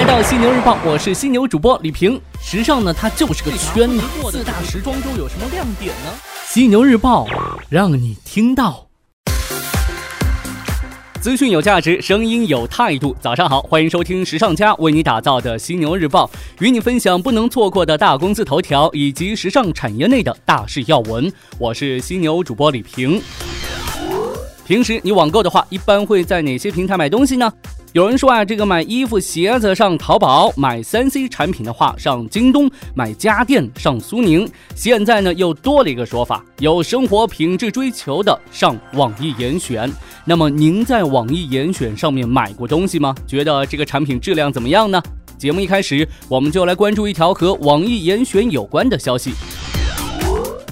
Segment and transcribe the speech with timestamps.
[0.00, 2.18] 来到犀牛日报，我是犀牛主播李平。
[2.42, 4.00] 时尚呢，它就是个圈子。
[4.30, 6.10] 四大时装周有什么亮点呢？
[6.46, 7.26] 犀牛日报
[7.68, 8.86] 让你听到。
[11.20, 13.14] 资讯有价值，声音有态度。
[13.20, 21.30] 早上好，欢迎收听时尚家为你打造的犀牛日报，与你分享不能错过的大公司头条以及时尚产业内的大事要闻。
[21.58, 23.20] 我是犀牛主播李平。
[24.64, 27.52] 平时你网购的话，一般会在哪些平台买东西呢？
[27.92, 34.48] 有人说啊，这个买衣服、鞋子上淘宝，买三 C 产品的话上京东，买家电上苏宁。
[34.76, 39.90] 现在呢又多了一个说法，有生活品质追求的上网易严选。
[40.24, 43.12] 那么您在网易严选上面买过东西吗？
[43.26, 45.02] 觉得这个产品质量怎么样呢？
[45.36, 49.32] 节目一开始，我们就来关注一条和网易严选有关的消息。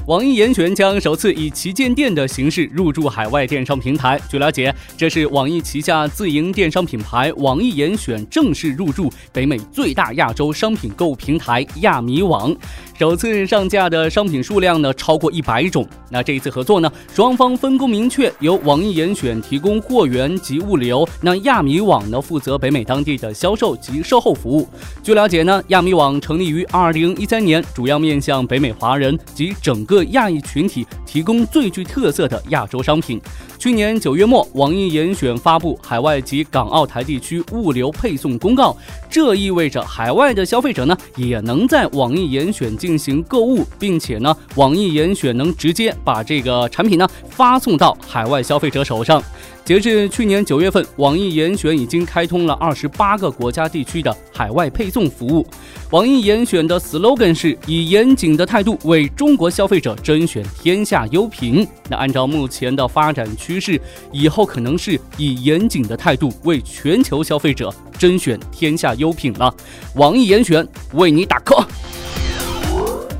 [0.08, 4.18] 网易严选将首次以旗舰店的形式入驻海外电商平台。
[4.26, 12.56] 据了解，这是网易旗下自营电商品牌网易严选正式入驻北美最大亚洲商品购物平台亚米网。
[12.98, 15.86] 首次上架的商品数量呢超过一百种。
[16.10, 24.66] 那这一次合作呢，双方分工明确，由网易严选提供货源及物流，那亚米网呢负责北美当地的销售及售后服务。
[25.02, 33.20] 据了解呢，亚米网成立于二零一三年，主要面向北美华人及整个亚裔群体提供最具特色的亚洲商品。
[33.58, 38.76] 去年九月末，网易严选发布海外及港澳台地区物流配送公告，
[39.10, 49.22] 这意味着海外的消费者呢也能在网易严选进行购物，并且呢，网易严选能直接把这个产品呢发送到海外消费者手上。
[49.68, 55.46] 截至去年九月份，网易严选已经开通了二十八个国家地区的海外配送服务。
[55.90, 61.68] 网易严选的 slogan 是以严谨的态度为中国消费者甄选天下优品。
[61.86, 63.78] 那按照目前的发展趋势，
[64.10, 69.54] 以后可能是以严谨的态度为全球消费者甄选天下优品了。
[69.96, 71.66] 网易严选为你打 call。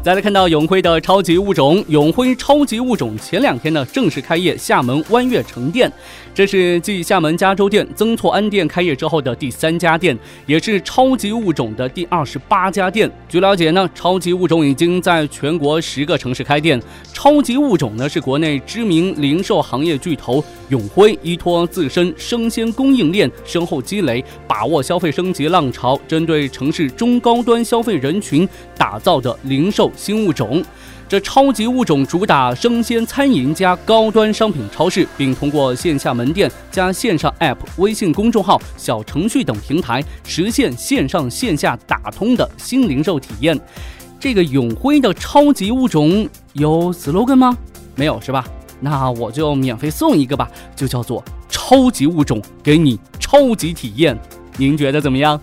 [0.00, 5.93] 再来看到永辉的超级物种，永辉超级物种前两天呢正式开业厦门湾悦城店，
[6.38, 10.16] 这是继厦门加州店、曾厝垵店开业之后的第三家店，
[10.47, 13.10] 也是超级物种的第二十八家店。
[13.28, 16.81] 据了解呢，超级物种已经在全国十个城市开店。
[17.12, 29.91] 超级物种呢是国内知名零售行业巨头永辉依托自身生鲜供应链深厚积累，把握消费升级浪潮，针对城市中高端消费人群打造的零售。
[29.97, 30.65] 新物种，
[31.09, 43.59] 这超级物种主打生鲜餐饮加高端商品超市，并通过线下门店加线上 App、微信公众号、小程序等平台实现线上线下打通的新零售体验。
[44.21, 47.57] 这个永辉的超级物种有 slogan 吗？
[47.95, 48.45] 没有是吧？
[48.79, 54.19] 那我就免费送一个吧，就叫做超级物种，给你超级体验。
[54.59, 55.41] 您觉得怎么样？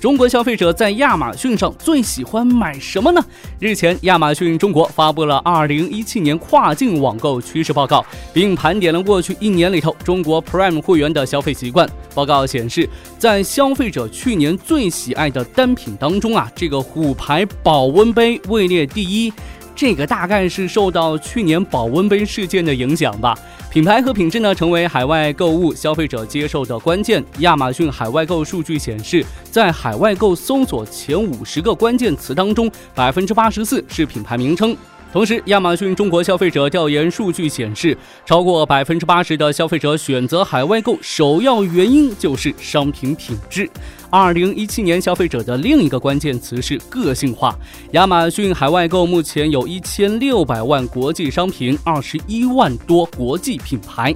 [0.00, 3.20] 中国消费者在亚马逊上最喜欢买什么呢？
[3.58, 11.88] 日前，亚马逊中国发布了二零一七年跨境网购趋势报告，并盘点了过去一年里头中国 Prime 会员的消费习惯。
[12.14, 12.88] 报告显示，
[13.18, 19.32] 在消费者去年最喜爱的单品当中啊，这个虎牌保温杯位列第一。
[19.74, 23.36] 这个大概是受到去年保温杯事件的影响吧。
[23.70, 27.22] 品牌和品质呢，成为海外购物消费者接受的关键。
[27.40, 34.74] 亚马逊海外购数据显示，在海外购搜索前五十个关键词当中，百分之八十四是品牌名称。
[35.10, 37.96] 同时，亚马逊中国消费者调研数据显示，
[38.26, 43.68] 超过百分之八十的消费者选择海外购，首要原因就是商品品质。
[44.10, 47.58] 二零一七年消费者的另一个关键词是个性化。
[47.92, 54.14] 亚马逊海外购目前有一千六百万国际商品，二十一万多国际品牌。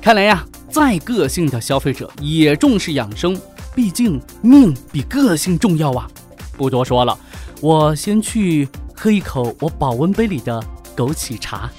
[0.00, 3.36] 看来呀，再个性的消费者也重视养生，
[3.74, 6.08] 毕竟命比个性重要啊！
[6.56, 7.18] 不多说了，
[7.60, 8.68] 我先去。
[9.00, 10.60] 喝一口我保温杯里的
[10.96, 11.70] 枸杞茶。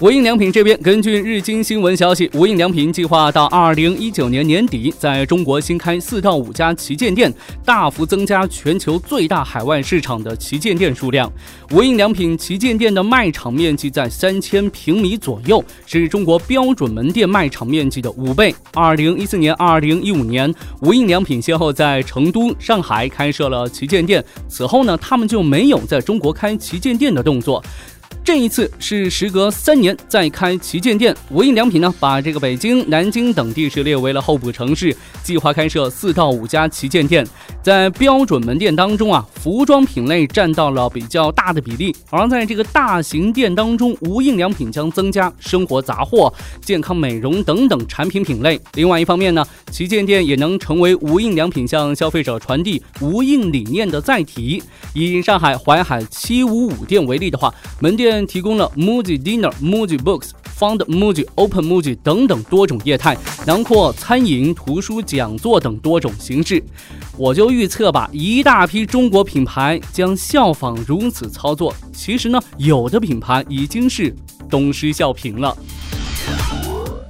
[0.00, 7.32] 无印良品这边，根据日经新闻消息，无印良品计划到二零一九年年底在中国新开四到五家旗舰店，
[7.64, 11.32] 大幅增加全球最大海外市场的旗舰店数量。
[11.70, 18.52] 无印良品旗舰店的卖场面积在三千平米左右，是中国标准门店卖场面积的五倍。
[18.72, 27.62] 二零一四年、二零一五年，无印良品先后在成都、上海开设了旗舰店，此后呢，他们就没有在中国开旗舰店的动作。
[28.24, 37.24] 这一次是时隔三年再开旗舰店，无印良品呢把这个北京、南京等地市列为了候补城市，计划开设四到五家旗舰店。
[37.62, 46.32] 在标准门店当中啊，服装品类占到了比较大的比例，而在这个大型店当中，无印良品将增加生活杂货、
[46.62, 48.58] 健康美容等等产品品类。
[48.74, 54.62] 另外一方面呢，旗舰店也能成为无印良品向消费者传递无印理念的载体。
[54.94, 63.16] 以上海淮海七五五店为例的话，门店提供了 Muji Dinner、Muji Books、Found Muji、Open Muji 等等多种业态，
[63.46, 66.62] 囊括餐饮、图书、讲座等多种形式。
[67.16, 71.74] 我就预测吧，一大批中国品牌将效仿如此操作。
[71.92, 74.14] 其实呢，有的品牌已经是
[74.50, 75.56] 东施效颦了。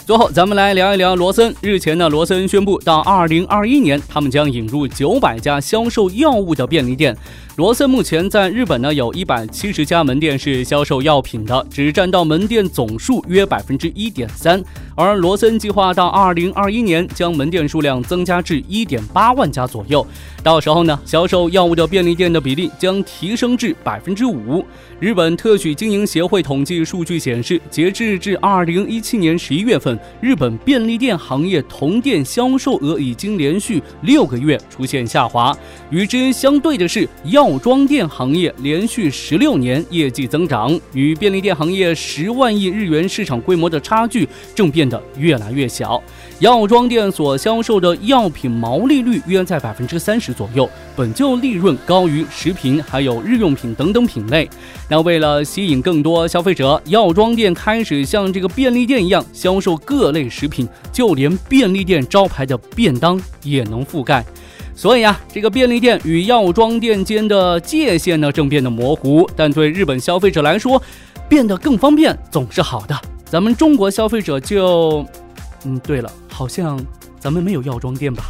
[0.06, 1.54] 最后，咱们来聊一聊罗森。
[1.62, 7.16] 日前呢，罗森宣布，到二零二一年，他们将引入九百家销售药物的便利店。
[7.56, 14.60] 罗森目前在日本呢，有一百七十家门店是销售药品的，只占到门店总数约百分之一点三。
[14.96, 20.04] 而罗森计划到二零二一年将门店数量增加至一点八万家左右，
[20.42, 24.64] 到时候呢，销售药物的便利店的比例将提升至百分之五。
[24.98, 35.56] 日本特许经营协会统计数据显示，截至至二零一七年十一月份，日本便利店行业同店销售额已经连续六个月出现下滑。
[35.90, 37.43] 与之相对的是药。
[37.44, 46.02] 药妆店行业连续十六年业绩增长，与便利店行业十万亿日元市场规模的差距正变得越来越小。
[46.38, 54.48] 药妆店所销售的药品毛利率约在百分之三十左右，本就利润高于食品还有日用品等等品类。
[54.88, 64.24] 那为了吸引更多消费者，药妆店开始像这个便利店一样销售各类食品，就连便利店招牌的便当也能覆盖。
[64.74, 69.28] 所以啊，这个便利店与药妆店间的界限呢，正变得模糊。
[69.36, 70.82] 但对日本消费者来说，
[71.28, 73.00] 变得更方便总是好的。
[73.24, 75.06] 咱们中国消费者就，
[75.64, 76.78] 嗯，对了，好像
[77.18, 78.24] 咱们没有药妆店吧？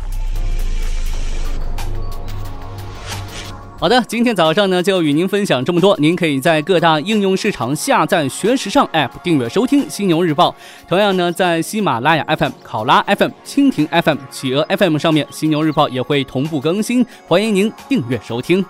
[3.85, 5.95] 好的，今天早上呢就与您分享这么多。
[5.99, 10.49] 您可以在各大应用市场下载“学时尚 ”App，订阅收听《犀牛日报》。
[10.89, 18.65] 同样呢，在喜马拉雅 FM、考拉 FM、蜻蜓 FM、企鹅 FM 上面，《犀牛日报》也会同步更新，欢迎您订阅收听。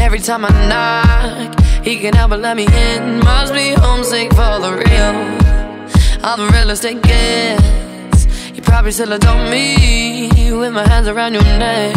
[0.00, 3.20] Every time I knock, he can help but let me in.
[3.20, 6.24] Must be homesick for the real.
[6.24, 8.26] All the real estate gets.
[8.54, 11.96] You probably still adore me with my hands around your neck.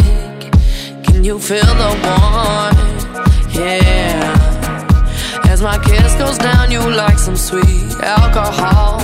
[1.04, 3.54] Can you feel the warmth?
[3.54, 4.32] Yeah.
[5.44, 9.00] As my kiss goes down, you like some sweet alcohol.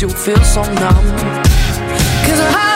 [0.00, 1.04] Makes you feel so numb.
[2.24, 2.67] Cause I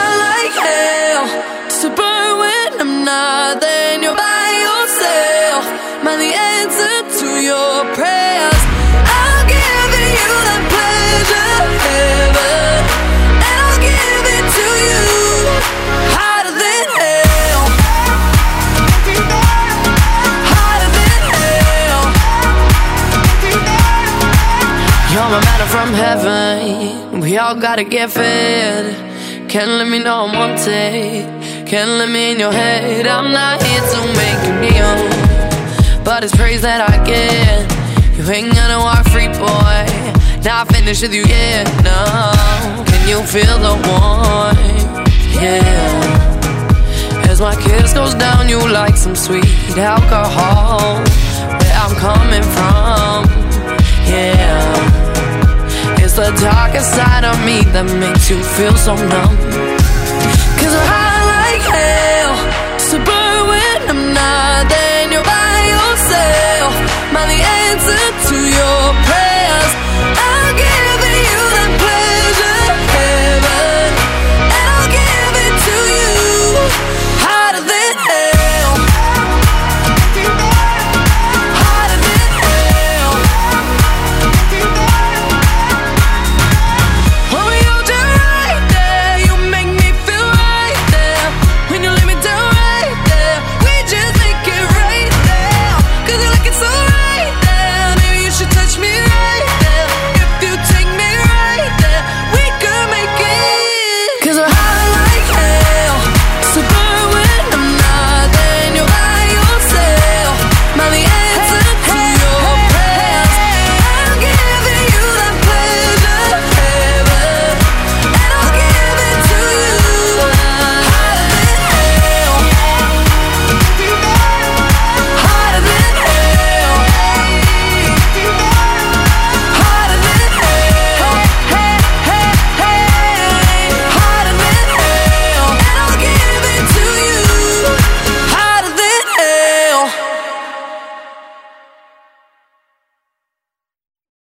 [27.53, 29.49] all gotta get fed.
[29.49, 31.67] Can't let me know I'm on wanted.
[31.67, 33.05] Can't let me in your head.
[33.05, 34.95] I'm not here to make you kneel.
[36.03, 37.61] But it's praise that I get.
[38.17, 39.85] You ain't gonna walk free, boy.
[40.43, 41.99] Not finished with you yet, no.
[42.89, 45.07] Can you feel the warmth?
[45.41, 47.29] Yeah.
[47.29, 50.95] As my kiss goes down, you like some sweet alcohol.
[51.59, 53.25] Where I'm coming from,
[54.09, 55.02] yeah.
[56.15, 59.33] It's the darker side of me that makes you feel so numb.
[60.61, 62.33] Cause we're high like hell,
[62.77, 64.69] so burn when I'm not.
[64.69, 66.71] Then you're by yourself.
[67.17, 67.41] My the